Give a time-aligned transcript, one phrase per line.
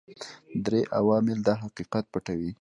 [0.65, 2.51] درې عوامل دا حقیقت پټوي.